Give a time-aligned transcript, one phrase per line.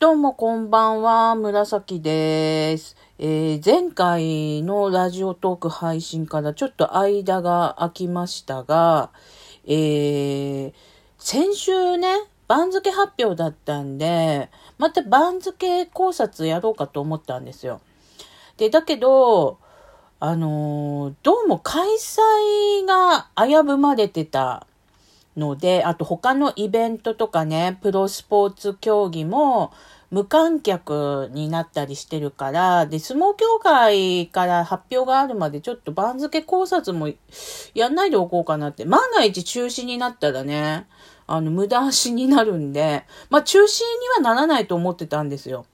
[0.00, 2.96] どうもこんばんは、紫です。
[3.18, 9.10] えー、前回のラジオトーク配信からちょっと間が空きましたが、
[9.66, 10.72] えー、
[11.18, 12.14] 先週ね、
[12.46, 17.80] 番付発表だったんで、また番付考察やろうかと思ったんですよ。
[18.56, 19.58] で、だけど、
[20.20, 24.67] あのー、どうも開催が危ぶまれてた
[25.38, 29.72] ので、あと他のイベントとかね、プロスポーツ競技も
[30.10, 37.08] 無観客になったりしてるから、で、相撲協会から発表があるまでちょっと番付考察も
[37.74, 38.84] やんないでおこうかなって。
[38.84, 40.86] 万が一中止になったらね、
[41.26, 45.66] あの、無駄足になるんで、まあ中止にはならないと思ってたんですよ。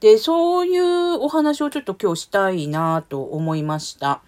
[0.00, 4.22] で、そういうお話をちょっと今日したいなと思いました。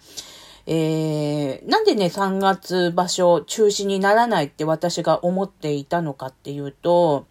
[0.69, 7.25] えー、なんでね、3月場所中止にならないって私が思っていたのかっていうと、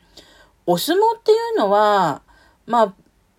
[0.64, 2.22] お相撲っていうのは、
[2.64, 2.94] まあ、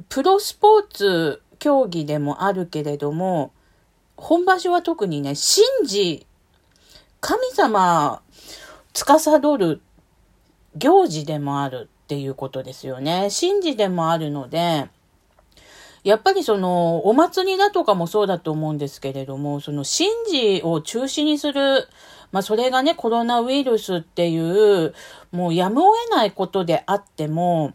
[0.08, 3.52] プロスポーツ競技でもあるけれども、
[4.18, 6.28] 本場所は特にね、神事、
[7.20, 8.22] 神様、
[8.94, 9.82] 司る
[10.76, 13.30] 行事でもあるっていうことですよね。
[13.38, 14.90] 神事でもあるので、
[16.08, 21.90] やっぱりその、お祭りだとかもそうだと思うんですけれども、その神事を中止にする、
[22.32, 24.94] まあそれがね、コロナウイルスっていう、
[25.34, 27.74] もうやむを得ないことであっても、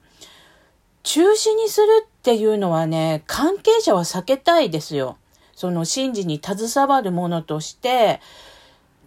[1.02, 5.18] 中止にするっていうのはね、関係者は避けたいですよ。
[5.54, 8.22] その神事に携わるものとして、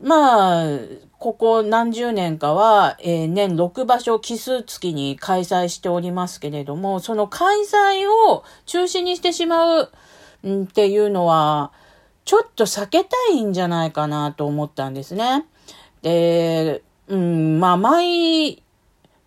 [0.01, 0.79] まあ、
[1.19, 9.91] ここ何十年かは、えー、年6場所奇数月に開催しておりますけれども、その開催を中止にしてしまう
[10.45, 11.71] っていうのは、
[12.25, 15.45] ちょっと避けたいんじゃないかなと思ったんですね。
[16.01, 18.61] で、うん、まあ、毎、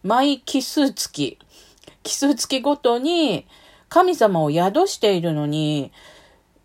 [0.03, 1.39] 毎奇数月、
[2.03, 3.47] 奇数月ごとに
[3.89, 5.93] 神様を宿しているのに、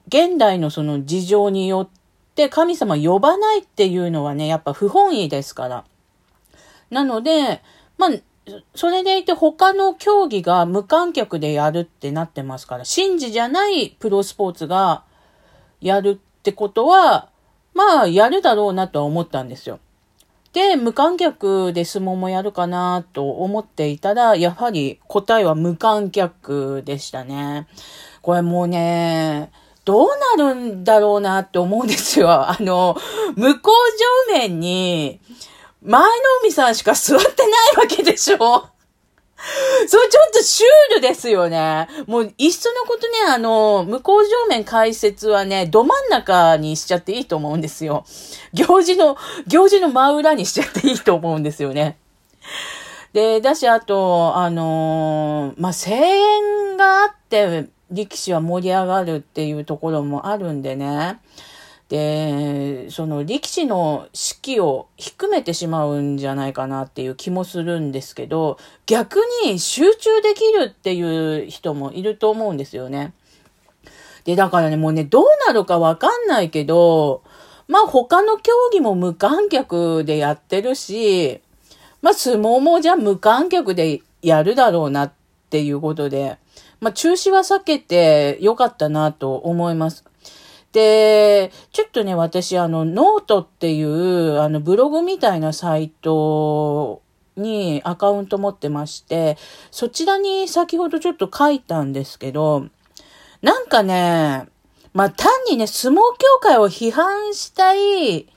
[0.07, 2.02] 現代のその事情によって
[2.33, 5.85] って神様呼ばないっていうのはね、やっぱ不本意ですから。
[6.89, 7.61] なので、
[7.99, 8.09] まあ、
[8.73, 15.03] それでいて他の競技が無観客でやるってなってますから、神事じゃないプロスポーツが
[15.79, 17.29] やるってことは、
[17.75, 19.79] まあ、やるだろうなとは思ったんですよ。
[20.53, 27.67] で、無観客で相撲もやるかなと思っていたら、やはり答えは無観客でしたね。
[28.23, 29.51] これもうね、
[29.85, 30.07] どう
[30.37, 32.29] なるんだろうなって思うんですよ。
[32.49, 32.97] あの、
[33.35, 35.19] 向こう上面に、
[35.81, 36.07] 前の
[36.41, 38.67] 海さんしか座ってないわけでしょ
[39.87, 41.87] それちょっとシュールですよね。
[42.07, 48.05] もう、いっそのことね、あの、向こう上面解説はね、ど真ん中にしちゃっていいと思うんですよ。
[48.53, 49.17] 行事の、
[49.47, 51.97] 行事の真裏にしちゃっていいと思うんですよね。
[53.11, 61.19] で、だし、あと、あのー、まあ、声援があって、力士は盛り上がるっていうところもあるんでね。
[61.89, 73.13] で、その力士の士気を低めてしまうんじゃないかなっていう気もするんですけど、逆に集中できるっていう人もいると思うんですよね。
[74.23, 77.21] で、だからね、もうね、どうなるかわかんないけど、
[77.67, 81.41] まあ他の競技も無観客でやってるし、
[82.01, 85.13] まあ相撲もじゃあ無観客でやるだろうなっ
[85.49, 86.37] ていうことで、
[86.83, 90.03] まあ、中止は避けてよかったなと思います。
[90.73, 97.01] で、ちょっとね、私、あの、ノートっていう、あの、ブログみたいなサイト
[97.37, 99.37] にアカウント持ってまして、
[99.71, 102.67] そちらに先ほどちょっと書いたんですけど、
[103.41, 104.45] なんかね、
[104.93, 108.27] まあ、単にね、相撲協会を批判したい、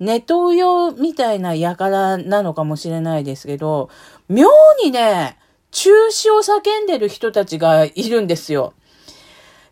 [0.00, 3.90] ネトウヨみたいな輩なのかもしれないですけど、
[4.30, 4.48] 妙
[4.82, 5.36] にね、
[5.72, 8.74] 中止を叫んでる人たちがいるんですよ。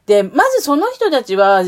[0.07, 1.63] で、まずその人たちは、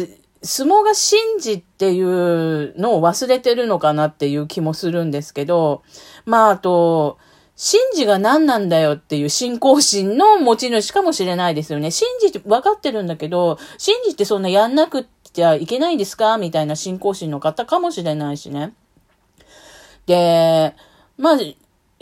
[0.44, 5.82] 相撲が神事っていうのを忘れてるのかなっていう気もするんですけど、
[6.24, 7.18] まあ、あと、
[7.56, 11.90] 神事が何なんだよっていう信仰心の持ち主かもしれないですよね。
[11.92, 18.74] 神事って分かってるんだけど、神事ってそんなやんなくちゃいけないんですかみたいな信仰心の方かもしれないしね。
[20.06, 20.74] で、
[21.16, 21.38] まあ、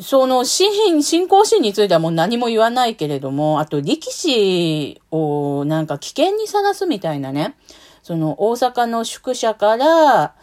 [0.00, 7.54] その、信、信仰心についてはもう何も言わないけれども、あと力士をなんか危険にさらすみたいなね、
[8.02, 10.34] その大阪の宿舎から、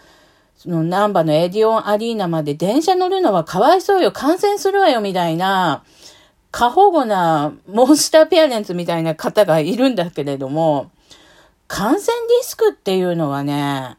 [0.56, 5.84] その南波のエディオンアリーナまで電車乗るのはかわいそうよ、感染するわよ、みたいな、
[6.52, 10.92] 過保護なモンスターペアレンツみたいな方がいるんだけれども、
[11.68, 13.98] 感染リスクっていうのはね、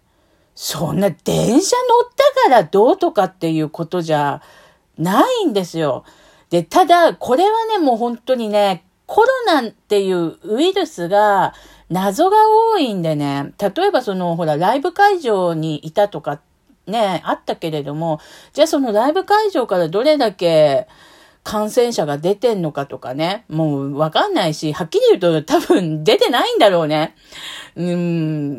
[0.54, 4.42] そんな電車乗ったからどうとかっていうことじゃ
[4.98, 6.04] ないんですよ。
[6.50, 11.54] で、ただ、これはね、もう本当にね、コロナっていうウイルスが
[11.88, 12.36] 謎が
[12.72, 16.40] 多いんでね、例えばその、ほら、ライブ会場にいたとか
[16.86, 18.20] ね、あったけれども、
[18.52, 20.88] じゃあそのライブ会場からどれだけ
[21.44, 27.14] 感染者が出てんのかとかね、もうわかんないし、はっきり言うと多分出てないんだろうね。
[27.76, 28.58] うん。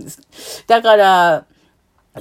[0.68, 1.46] だから、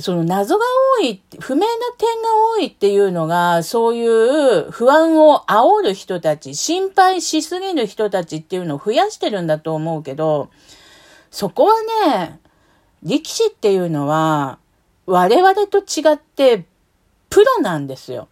[0.00, 0.65] その謎が
[1.00, 1.67] 多い、不明な
[1.97, 10.50] 点が多いっていうのが、そういう不安を煽る人たち、心配しすぎる人たちっていうのを増やしてるんだと思うけど、
[11.31, 11.75] そこは
[12.12, 12.41] ね、
[13.03, 14.59] 力士っていうのは、
[15.06, 16.65] 我々と違って
[17.31, 18.29] プロなんですよ。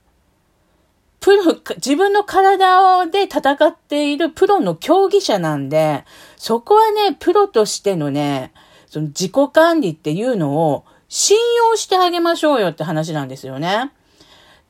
[1.21, 6.05] プロ、自分の体で戦っているプロの競技者なんで、
[6.37, 8.53] そこはね、プロとしてのね、
[8.87, 11.37] その自己管理っていうのを信
[11.71, 13.93] 用してあげましょうよって話なんですよね。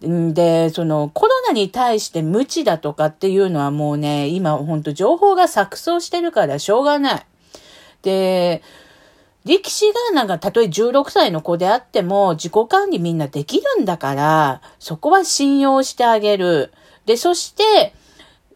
[0.00, 7.26] で、そのコロナに対して無知だとかっていうのはもうね、今ほんと情報が錯綜してるからしょうがない。
[8.02, 8.62] で、
[9.46, 16.72] 力士がなんか、たとえ16歳の子であっても、自己管理みんなできるんだから、そこは信用してあげる。
[17.06, 17.94] で、そして、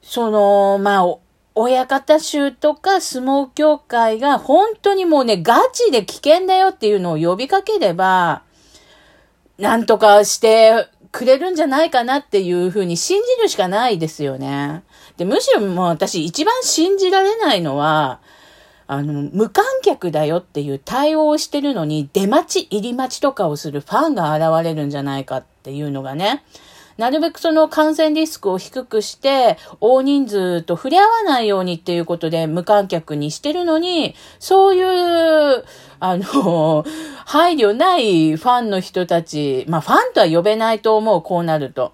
[0.03, 1.17] その、まあ、
[1.55, 8.43] 親方衆とか相撲協会が本当にもうね、ガチで危険だよっていうのを呼びかければ、
[9.58, 14.82] なんとかしてくれるんじゃないかなっていうふうに信じるしかないですよね。
[15.17, 18.20] で、むしろもう私一番信じられないのは、
[18.87, 26.43] あの、無観客だよっていう対応をしてるのに、出待ち、入り待ちとかをするファンが現れるんじゃないかっていうのがね、
[26.97, 35.65] なるべくその感染リスクを低くして、大人数と触れ合わないようにっていうことで無観客にしてるのに、そういう、
[36.01, 36.85] あの、
[37.27, 41.93] 配慮ないファンの人たち、まあファンとは呼べないと思う、こうなると。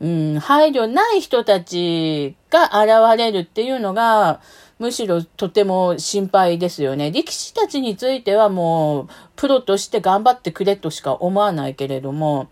[0.00, 4.40] うん、配慮ない人たちが現れるっていうのが、
[4.78, 7.10] むしろとても心配ですよね。
[7.10, 12.48] 力士たちについてはもう、プロとして頑張ってくれとしか思わないけれども、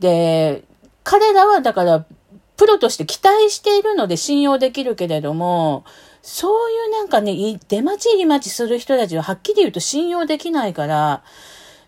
[0.00, 0.64] で、
[1.06, 2.04] 彼らはだから、
[2.56, 5.84] プロとして期待しているので信用できるけれども、
[6.20, 11.22] そういうなんかね、出待ち入り待ちする人たちははっきり言うと信用できないから、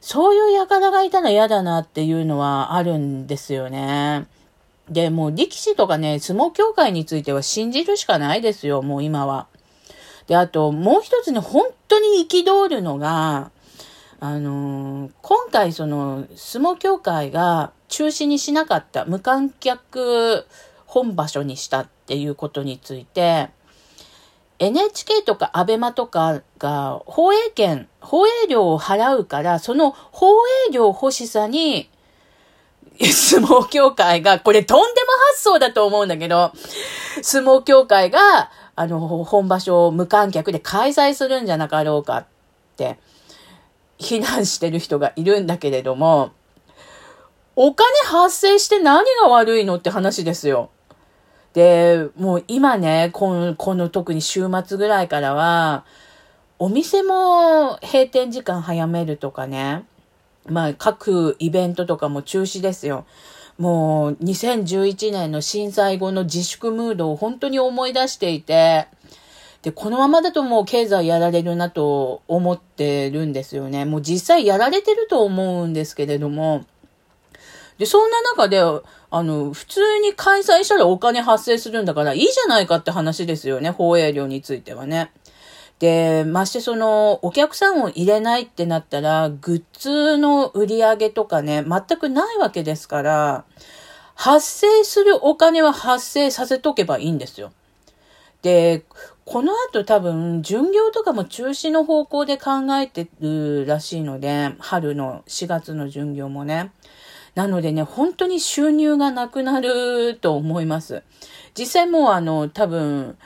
[0.01, 4.29] そういう輩がいたら嫌だなっていうのはあるんですよね。
[4.89, 9.49] で、もう力士とかね、相撲協会については信じるしかないですよ、もう今は。
[10.29, 13.51] で、あと、もう一つね、本当に憤るのが、
[14.21, 20.47] あのー、今回その、相撲協会が中止にしなかった、無観客
[20.87, 23.51] 本場所にしたっていうことについて、
[24.59, 30.27] NHK とか ABEMA とかが放映権、放映料を払うから、その放
[30.69, 31.89] 映料欲しさに
[32.99, 36.51] 相撲協会が、これとんでも発想だと思うんだけど、
[37.23, 42.27] 相撲協会が、あの、本場所を無観客で開催するんじゃなかろうかっ
[42.77, 42.99] て、
[43.99, 46.33] 非難してる人がいるんだけれども、
[47.57, 50.71] お金発生して何が悪いのって話ですよ。
[51.55, 55.85] で、もう今ね、この、この特に週末ぐらいからは、
[56.61, 59.85] お店も閉店時間早めるとかね、
[60.47, 63.07] まあ、各イベントとかも中止ですよ。
[63.59, 68.87] もう、2011年の震災後の自粛ムードを本当に思い出していて、
[69.63, 73.85] で、このままだともう経済やられるなと思ってるんですよね。
[73.85, 76.65] もう実際やられてると思うんですけれども、
[77.79, 85.13] で、そんな中で、あの、普通に開催したらお金発生するんだからいいじゃないかって話ですよね、放映料についてはね。
[85.79, 93.45] で、ましてその、お客さんを入れないってなったら、グッズの売り上げとかね、全くないわけですから、
[94.17, 97.53] 発生するお金は発生させとけばいいんですよ。
[98.43, 98.85] で、
[99.25, 106.73] この後多分、巡業とかも中止の方向で考えてるらしいので、春の4月の巡業もね。
[107.35, 111.03] なのでね、本当に収入がなくなると思います。
[111.57, 113.19] 実際もうあの、多分、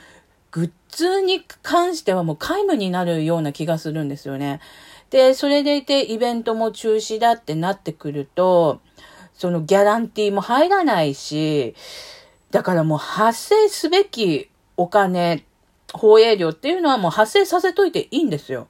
[0.51, 4.59] グッズに関してはもう皆無になるような気がするんですよね。
[5.09, 8.81] で、それでいてイベントも中止だってなってくると、
[9.33, 11.75] そのギャランティーも入らないし、
[12.51, 15.45] だからもう発生すべきお金、
[15.93, 18.67] 放映料っていうのはもう発生させといていいんですよ。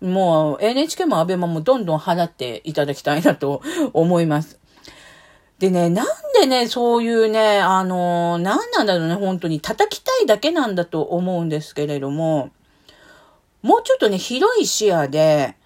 [0.00, 4.58] もう NHK も ABEMA もどんどん払っていただきたいなと思います。
[5.58, 6.06] でね、なん
[6.40, 12.50] でね、そういうね、あの、なんなんだろうね、本当に叩きたいだけなんだと思うんですけれども、
[13.60, 15.56] もうちょっとね、広い視野で、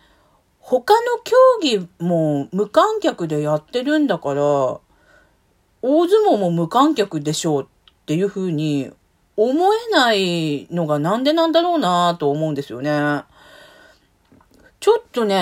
[0.59, 4.81] 他の競技も無観客でやってるんだから、大
[6.09, 7.67] 相撲も無観客でしょうっ
[8.07, 8.91] ていうふうに
[9.37, 13.25] 思えないのがなんでなんだろうなと思うんですよね。
[14.81, 15.37] ちょっとね、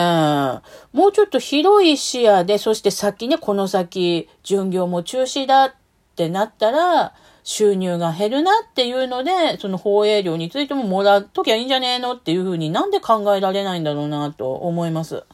[0.92, 5.74] もうちょっと広い視野で、そして先ね、この先、巡業も中止だっ
[6.14, 7.12] てなったら、
[7.44, 15.24] 収入が減るなっていうので、その放映料についてももらっときゃいいんじゃねえのっていうふうになんで考えられないんだろうなと思います。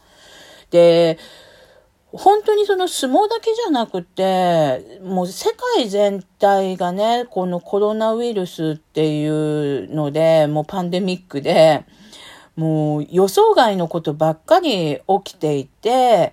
[0.71, 1.19] で、
[2.13, 11.85] 本当にその相撲だけじゃなくて、もう世界全体がね、このコロナウイルスっていうので、もうパンデミックで、
[12.57, 16.33] もう予想外のことばっかり起きていて、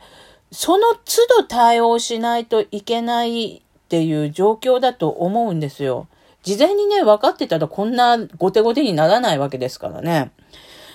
[0.51, 6.07] その都度対応しないといけないっていう状況だと思うんですよ。
[6.43, 10.31] 事前にね、分かってたらこんな後手後手にならないわけですからね。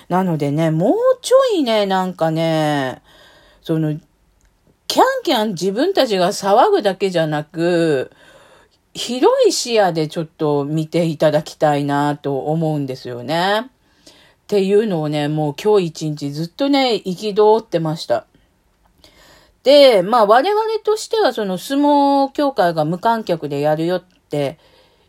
[0.09, 3.01] なのでね、もうちょいね、なんかね、
[3.61, 3.97] その、
[4.91, 8.11] キャンキャン自分たちが騒ぐだけじゃなく、
[8.93, 13.69] 広い視野でちょっと見ていただきたいなと思うんですよね。
[13.69, 13.71] っ
[14.47, 18.25] ていうのをね、もう今日一日ずっとね、憤ってました。
[19.63, 24.59] で、まあ我々としてはその相撲協会が無観客でやるよって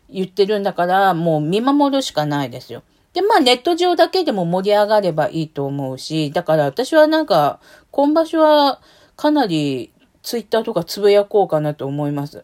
[0.09, 2.83] 言ってるんだから、もう見守るしかないですよ。
[3.11, 7.59] で、まあネット上だけでも盛り上がればいいと思うし、だから私はなんか、
[7.91, 8.79] 今場所は
[9.23, 12.43] かなりツイッターとかつぶやこうかなと思います。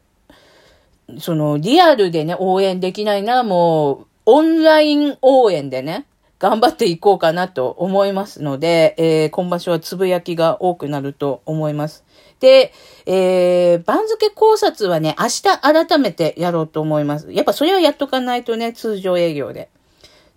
[1.20, 6.06] そのリアルでね、応援できないならもう、オンライン応援でね、
[6.40, 12.06] 頑張っていこうかなと思いますので、えー、今場所はつぶやきが多くなると思います。
[12.40, 12.72] で、
[13.06, 17.30] えー、番付考察はね、明日改めてやろうと思います。
[17.34, 19.68] やっぱそれはやっとかないとね、通常営業で。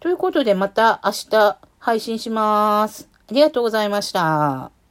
[0.00, 3.08] ということで、また明日配信します。
[3.30, 4.81] ありがとうございました。